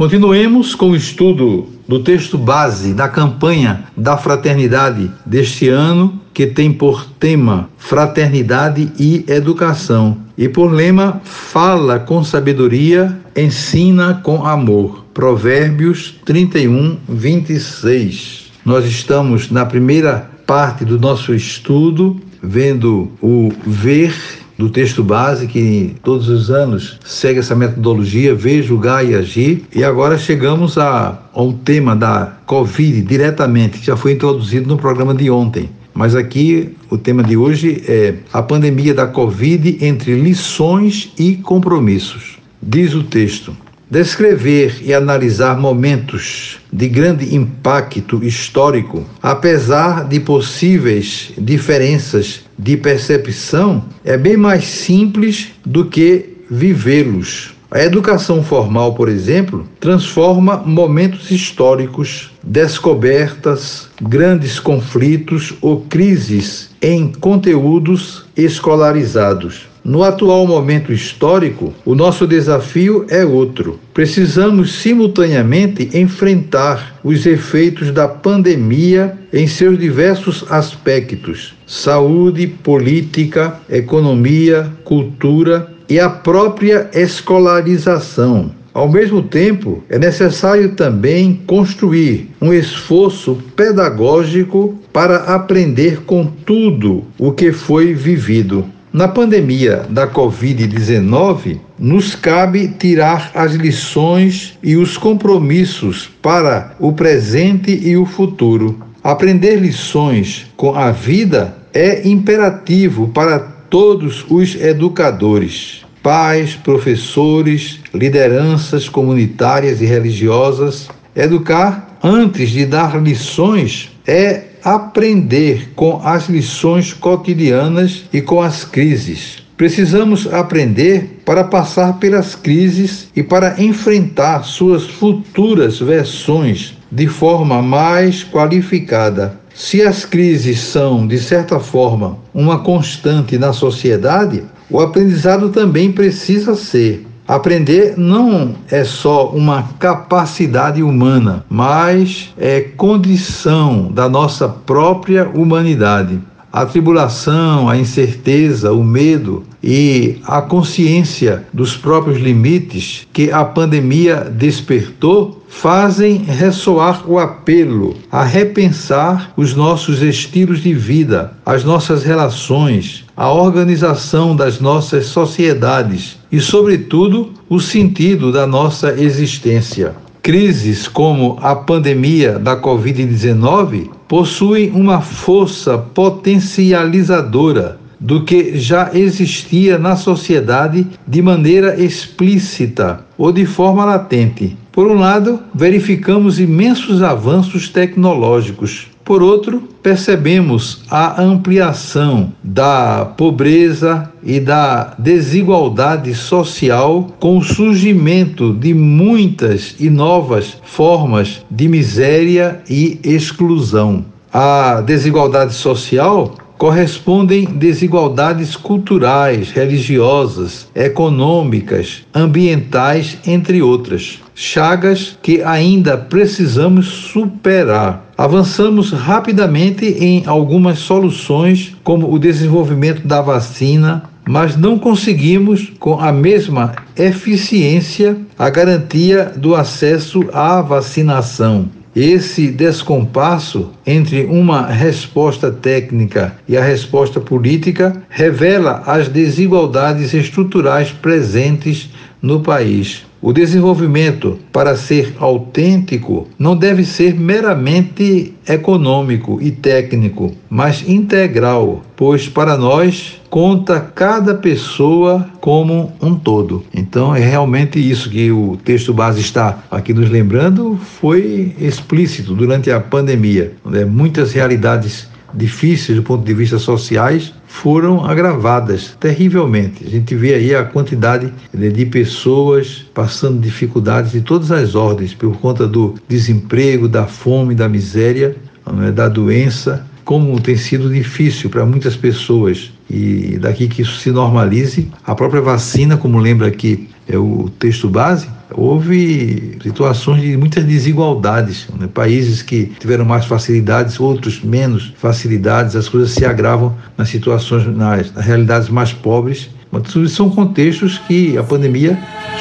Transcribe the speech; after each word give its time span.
Continuemos 0.00 0.74
com 0.74 0.92
o 0.92 0.96
estudo 0.96 1.66
do 1.86 2.02
texto 2.02 2.38
base 2.38 2.94
da 2.94 3.06
campanha 3.06 3.84
da 3.94 4.16
fraternidade 4.16 5.10
deste 5.26 5.68
ano, 5.68 6.18
que 6.32 6.46
tem 6.46 6.72
por 6.72 7.04
tema 7.04 7.68
Fraternidade 7.76 8.90
e 8.98 9.26
Educação, 9.28 10.16
e 10.38 10.48
por 10.48 10.72
lema 10.72 11.20
Fala 11.22 11.98
com 11.98 12.24
sabedoria, 12.24 13.14
ensina 13.36 14.14
com 14.24 14.46
amor. 14.46 15.04
Provérbios 15.12 16.14
31, 16.24 16.96
26. 17.06 18.52
Nós 18.64 18.86
estamos 18.86 19.50
na 19.50 19.66
primeira 19.66 20.30
parte 20.46 20.82
do 20.82 20.98
nosso 20.98 21.34
estudo, 21.34 22.18
vendo 22.42 23.12
o 23.20 23.52
ver 23.66 24.14
do 24.60 24.68
texto 24.68 25.02
base, 25.02 25.46
que 25.46 25.96
todos 26.04 26.28
os 26.28 26.50
anos 26.50 26.98
segue 27.02 27.38
essa 27.38 27.56
metodologia, 27.56 28.34
ver, 28.34 28.62
julgar 28.62 29.02
e 29.02 29.14
agir. 29.14 29.64
E 29.74 29.82
agora 29.82 30.18
chegamos 30.18 30.76
a, 30.76 31.18
a 31.32 31.42
um 31.42 31.50
tema 31.50 31.96
da 31.96 32.34
Covid 32.44 33.00
diretamente, 33.00 33.78
que 33.78 33.86
já 33.86 33.96
foi 33.96 34.12
introduzido 34.12 34.68
no 34.68 34.76
programa 34.76 35.14
de 35.14 35.30
ontem. 35.30 35.70
Mas 35.94 36.14
aqui 36.14 36.76
o 36.90 36.98
tema 36.98 37.22
de 37.22 37.38
hoje 37.38 37.82
é 37.88 38.16
a 38.30 38.42
pandemia 38.42 38.92
da 38.92 39.06
Covid 39.06 39.78
entre 39.80 40.14
lições 40.20 41.10
e 41.18 41.36
compromissos. 41.36 42.38
Diz 42.62 42.94
o 42.94 43.02
texto: 43.02 43.56
Descrever 43.90 44.76
e 44.82 44.94
analisar 44.94 45.58
momentos 45.58 46.60
de 46.72 46.88
grande 46.88 47.34
impacto 47.34 48.22
histórico, 48.22 49.04
apesar 49.20 50.06
de 50.06 50.20
possíveis 50.20 51.32
diferenças 51.36 52.44
de 52.56 52.76
percepção, 52.76 53.84
é 54.04 54.16
bem 54.16 54.36
mais 54.36 54.64
simples 54.64 55.48
do 55.66 55.86
que 55.86 56.36
vivê-los. 56.48 57.52
A 57.72 57.80
educação 57.84 58.42
formal, 58.42 58.94
por 58.94 59.08
exemplo, 59.08 59.64
transforma 59.78 60.56
momentos 60.56 61.30
históricos, 61.30 62.32
descobertas, 62.42 63.88
grandes 64.02 64.58
conflitos 64.58 65.54
ou 65.60 65.82
crises 65.82 66.70
em 66.82 67.12
conteúdos 67.12 68.24
escolarizados. 68.36 69.68
No 69.84 70.02
atual 70.02 70.48
momento 70.48 70.92
histórico, 70.92 71.72
o 71.84 71.94
nosso 71.94 72.26
desafio 72.26 73.06
é 73.08 73.24
outro. 73.24 73.78
Precisamos 73.94 74.72
simultaneamente 74.72 75.96
enfrentar 75.96 76.98
os 77.04 77.24
efeitos 77.24 77.92
da 77.92 78.08
pandemia 78.08 79.16
em 79.32 79.46
seus 79.46 79.78
diversos 79.78 80.44
aspectos: 80.50 81.54
saúde, 81.66 82.48
política, 82.48 83.60
economia, 83.70 84.70
cultura 84.84 85.70
e 85.90 85.98
a 85.98 86.08
própria 86.08 86.88
escolarização. 86.94 88.52
Ao 88.72 88.88
mesmo 88.88 89.20
tempo, 89.20 89.82
é 89.90 89.98
necessário 89.98 90.70
também 90.70 91.40
construir 91.44 92.30
um 92.40 92.54
esforço 92.54 93.36
pedagógico 93.56 94.78
para 94.92 95.34
aprender 95.34 96.02
com 96.02 96.24
tudo 96.24 97.04
o 97.18 97.32
que 97.32 97.52
foi 97.52 97.92
vivido. 97.92 98.64
Na 98.92 99.08
pandemia 99.08 99.84
da 99.88 100.06
Covid-19, 100.06 101.58
nos 101.78 102.14
cabe 102.14 102.68
tirar 102.68 103.32
as 103.34 103.54
lições 103.54 104.56
e 104.62 104.76
os 104.76 104.96
compromissos 104.96 106.08
para 106.22 106.74
o 106.78 106.92
presente 106.92 107.72
e 107.72 107.96
o 107.96 108.06
futuro. 108.06 108.80
Aprender 109.02 109.56
lições 109.56 110.46
com 110.56 110.74
a 110.74 110.92
vida 110.92 111.56
é 111.72 112.08
imperativo 112.08 113.08
para 113.08 113.59
todos 113.70 114.26
os 114.28 114.56
educadores, 114.56 115.86
pais, 116.02 116.54
professores, 116.56 117.78
lideranças 117.94 118.88
comunitárias 118.88 119.80
e 119.80 119.86
religiosas. 119.86 120.88
Educar 121.14 121.98
antes 122.02 122.50
de 122.50 122.66
dar 122.66 123.00
lições 123.00 123.90
é 124.06 124.44
aprender 124.62 125.70
com 125.74 126.00
as 126.04 126.28
lições 126.28 126.92
cotidianas 126.92 128.04
e 128.12 128.20
com 128.20 128.42
as 128.42 128.64
crises. 128.64 129.38
Precisamos 129.56 130.26
aprender 130.32 131.20
para 131.24 131.44
passar 131.44 131.98
pelas 131.98 132.34
crises 132.34 133.08
e 133.14 133.22
para 133.22 133.62
enfrentar 133.62 134.42
suas 134.42 134.84
futuras 134.86 135.78
versões 135.78 136.74
de 136.90 137.06
forma 137.06 137.62
mais 137.62 138.24
qualificada. 138.24 139.39
Se 139.54 139.82
as 139.82 140.04
crises 140.04 140.60
são, 140.60 141.06
de 141.06 141.18
certa 141.18 141.58
forma, 141.60 142.16
uma 142.32 142.60
constante 142.60 143.36
na 143.38 143.52
sociedade, 143.52 144.44
o 144.70 144.80
aprendizado 144.80 145.48
também 145.50 145.92
precisa 145.92 146.54
ser. 146.54 147.06
Aprender 147.26 147.94
não 147.96 148.56
é 148.68 148.82
só 148.82 149.28
uma 149.28 149.62
capacidade 149.78 150.82
humana, 150.82 151.44
mas 151.48 152.34
é 152.36 152.60
condição 152.60 153.90
da 153.92 154.08
nossa 154.08 154.48
própria 154.48 155.28
humanidade. 155.28 156.20
A 156.52 156.66
tribulação, 156.66 157.68
a 157.68 157.76
incerteza, 157.76 158.72
o 158.72 158.82
medo 158.82 159.44
e 159.62 160.16
a 160.24 160.42
consciência 160.42 161.44
dos 161.52 161.76
próprios 161.76 162.18
limites 162.18 163.06
que 163.12 163.30
a 163.30 163.44
pandemia 163.44 164.24
despertou 164.24 165.44
fazem 165.48 166.18
ressoar 166.18 167.08
o 167.08 167.20
apelo 167.20 167.94
a 168.10 168.24
repensar 168.24 169.32
os 169.36 169.54
nossos 169.54 170.02
estilos 170.02 170.60
de 170.60 170.74
vida, 170.74 171.32
as 171.46 171.62
nossas 171.62 172.02
relações, 172.02 173.04
a 173.16 173.30
organização 173.30 174.34
das 174.34 174.58
nossas 174.58 175.06
sociedades 175.06 176.18
e, 176.32 176.40
sobretudo, 176.40 177.30
o 177.48 177.60
sentido 177.60 178.32
da 178.32 178.46
nossa 178.46 179.00
existência. 179.00 179.94
Crises 180.22 180.88
como 180.88 181.38
a 181.40 181.54
pandemia 181.54 182.38
da 182.38 182.60
Covid-19 182.60 183.99
possuem 184.10 184.72
uma 184.72 185.00
força 185.00 185.78
potencializadora 185.78 187.78
do 188.00 188.24
que 188.24 188.58
já 188.58 188.90
existia 188.92 189.78
na 189.78 189.94
sociedade 189.94 190.84
de 191.06 191.22
maneira 191.22 191.80
explícita 191.80 193.06
ou 193.16 193.30
de 193.30 193.46
forma 193.46 193.84
latente. 193.84 194.56
Por 194.72 194.86
um 194.86 194.98
lado, 194.98 195.40
verificamos 195.54 196.38
imensos 196.38 197.02
avanços 197.02 197.68
tecnológicos 197.68 198.90
por 199.10 199.24
outro, 199.24 199.62
percebemos 199.82 200.84
a 200.88 201.20
ampliação 201.20 202.32
da 202.44 203.04
pobreza 203.04 204.08
e 204.22 204.38
da 204.38 204.94
desigualdade 204.96 206.14
social 206.14 207.08
com 207.18 207.36
o 207.36 207.42
surgimento 207.42 208.54
de 208.54 208.72
muitas 208.72 209.74
e 209.80 209.90
novas 209.90 210.56
formas 210.62 211.44
de 211.50 211.66
miséria 211.66 212.60
e 212.70 213.00
exclusão. 213.02 214.04
A 214.32 214.80
desigualdade 214.80 215.54
social 215.54 216.36
correspondem 216.60 217.46
desigualdades 217.46 218.54
culturais, 218.54 219.50
religiosas, 219.50 220.68
econômicas, 220.74 222.04
ambientais, 222.14 223.16
entre 223.26 223.62
outras. 223.62 224.20
Chagas 224.34 225.16
que 225.22 225.42
ainda 225.42 225.96
precisamos 225.96 226.86
superar. 226.86 228.04
Avançamos 228.14 228.92
rapidamente 228.92 229.86
em 229.86 230.22
algumas 230.26 230.80
soluções, 230.80 231.74
como 231.82 232.12
o 232.12 232.18
desenvolvimento 232.18 233.08
da 233.08 233.22
vacina, 233.22 234.02
mas 234.28 234.54
não 234.54 234.78
conseguimos, 234.78 235.72
com 235.80 235.98
a 235.98 236.12
mesma 236.12 236.74
eficiência, 236.94 238.18
a 238.38 238.50
garantia 238.50 239.32
do 239.34 239.54
acesso 239.54 240.28
à 240.30 240.60
vacinação. 240.60 241.79
Esse 241.94 242.48
descompasso 242.48 243.72
entre 243.84 244.24
uma 244.24 244.66
resposta 244.66 245.50
técnica 245.50 246.36
e 246.48 246.56
a 246.56 246.62
resposta 246.62 247.20
política 247.20 248.00
revela 248.08 248.84
as 248.86 249.08
desigualdades 249.08 250.14
estruturais 250.14 250.92
presentes 250.92 251.90
no 252.22 252.40
país. 252.40 253.04
O 253.22 253.34
desenvolvimento, 253.34 254.38
para 254.50 254.74
ser 254.74 255.14
autêntico, 255.18 256.26
não 256.38 256.56
deve 256.56 256.84
ser 256.86 257.14
meramente 257.14 258.34
econômico 258.48 259.38
e 259.42 259.50
técnico, 259.50 260.32
mas 260.48 260.88
integral, 260.88 261.82
pois 261.94 262.30
para 262.30 262.56
nós 262.56 263.20
conta 263.28 263.78
cada 263.78 264.34
pessoa 264.34 265.28
como 265.38 265.92
um 266.00 266.14
todo. 266.14 266.64
Então 266.74 267.14
é 267.14 267.20
realmente 267.20 267.78
isso 267.78 268.08
que 268.08 268.32
o 268.32 268.56
texto 268.64 268.94
base 268.94 269.20
está 269.20 269.64
aqui 269.70 269.92
nos 269.92 270.08
lembrando, 270.08 270.80
foi 270.98 271.54
explícito 271.58 272.34
durante 272.34 272.70
a 272.70 272.80
pandemia. 272.80 273.52
Né? 273.66 273.84
Muitas 273.84 274.32
realidades 274.32 275.08
difíceis 275.34 275.96
do 275.96 276.02
ponto 276.02 276.24
de 276.24 276.32
vista 276.34 276.58
sociais 276.58 277.34
foram 277.50 278.06
agravadas 278.06 278.96
terrivelmente. 278.98 279.84
A 279.84 279.90
gente 279.90 280.14
vê 280.14 280.34
aí 280.34 280.54
a 280.54 280.64
quantidade 280.64 281.30
de 281.52 281.84
pessoas 281.84 282.86
passando 282.94 283.40
dificuldades 283.40 284.12
de 284.12 284.22
todas 284.22 284.50
as 284.52 284.74
ordens 284.74 285.12
por 285.12 285.36
conta 285.36 285.66
do 285.66 285.96
desemprego, 286.08 286.88
da 286.88 287.06
fome, 287.06 287.54
da 287.54 287.68
miséria, 287.68 288.36
né, 288.72 288.92
da 288.92 289.08
doença, 289.08 289.84
como 290.10 290.40
tem 290.40 290.56
sido 290.56 290.92
difícil 290.92 291.48
para 291.48 291.64
muitas 291.64 291.94
pessoas 291.94 292.72
e 292.90 293.38
daqui 293.38 293.68
que 293.68 293.82
isso 293.82 294.00
se 294.00 294.10
normalize, 294.10 294.90
a 295.06 295.14
própria 295.14 295.40
vacina, 295.40 295.96
como 295.96 296.18
lembra 296.18 296.48
aqui 296.48 296.88
é 297.06 297.16
o 297.16 297.48
texto 297.60 297.88
base, 297.88 298.28
houve 298.50 299.56
situações 299.62 300.20
de 300.20 300.36
muitas 300.36 300.64
desigualdades. 300.64 301.68
Né? 301.78 301.86
Países 301.86 302.42
que 302.42 302.72
tiveram 302.80 303.04
mais 303.04 303.24
facilidades, 303.24 304.00
outros 304.00 304.42
menos 304.42 304.92
facilidades, 304.96 305.76
as 305.76 305.88
coisas 305.88 306.10
se 306.10 306.24
agravam 306.24 306.76
nas 306.98 307.08
situações, 307.08 307.64
nas, 307.68 308.12
nas 308.12 308.26
realidades 308.26 308.68
mais 308.68 308.92
pobres 308.92 309.48
mas 309.70 310.12
são 310.12 310.28
contextos 310.28 310.98
que 310.98 311.38
a 311.38 311.42
pandemia 311.42 311.98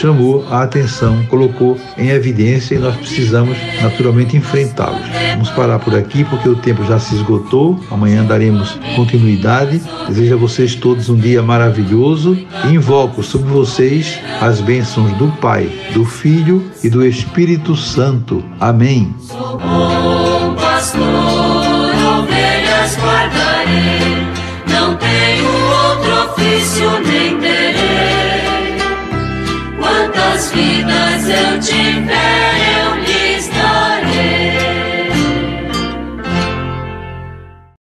chamou 0.00 0.44
a 0.50 0.62
atenção, 0.62 1.24
colocou 1.26 1.78
em 1.96 2.08
evidência 2.08 2.74
e 2.74 2.78
nós 2.78 2.96
precisamos 2.96 3.56
naturalmente 3.80 4.36
enfrentá-los. 4.36 5.00
Vamos 5.32 5.50
parar 5.50 5.78
por 5.78 5.94
aqui 5.94 6.24
porque 6.24 6.48
o 6.48 6.56
tempo 6.56 6.84
já 6.84 6.98
se 6.98 7.14
esgotou. 7.14 7.78
Amanhã 7.90 8.24
daremos 8.24 8.78
continuidade. 8.96 9.80
Desejo 10.08 10.34
a 10.34 10.38
vocês 10.38 10.74
todos 10.74 11.08
um 11.08 11.16
dia 11.16 11.42
maravilhoso 11.42 12.36
e 12.64 12.74
invoco 12.74 13.22
sobre 13.22 13.50
vocês 13.50 14.18
as 14.40 14.60
bênçãos 14.60 15.12
do 15.12 15.28
Pai, 15.40 15.70
do 15.92 16.04
Filho 16.04 16.70
e 16.82 16.88
do 16.88 17.04
Espírito 17.04 17.76
Santo. 17.76 18.42
Amém. 18.58 19.14
Sou 19.20 19.58
bom 19.58 20.54
pastor, 20.54 21.02
ovelhas 22.18 22.96
guardarei, 22.96 24.26
não 24.68 24.96
tenho 24.96 25.51